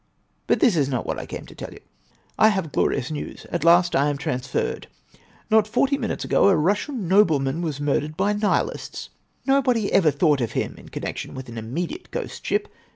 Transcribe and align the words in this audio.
But 0.47 0.61
this 0.61 0.75
is 0.75 0.89
not 0.89 1.05
what 1.05 1.19
I 1.19 1.27
came 1.27 1.45
to 1.45 1.53
tell 1.53 1.71
you. 1.71 1.79
I 2.35 2.49
have 2.49 2.71
glorious 2.71 3.11
news! 3.11 3.45
At 3.51 3.63
last 3.63 3.95
I 3.95 4.09
am 4.09 4.17
transferred! 4.17 4.87
Not 5.51 5.67
forty 5.67 5.95
minutes 5.95 6.25
ago 6.25 6.49
a 6.49 6.57
Russian 6.57 7.07
nobleman 7.07 7.61
was 7.61 7.79
murdered 7.79 8.17
by 8.17 8.33
the 8.33 8.39
Nihilists. 8.39 9.11
Nobody 9.45 9.93
ever 9.93 10.09
thought 10.09 10.41
of 10.41 10.53
him 10.53 10.73
in 10.79 10.89
connection 10.89 11.35
with 11.35 11.49
an 11.49 11.57
immediate 11.59 12.09
ghostship. 12.09 12.65